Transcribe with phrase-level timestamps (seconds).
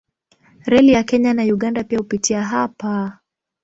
[0.65, 3.17] Reli ya Kenya na Uganda pia hupitia hapa.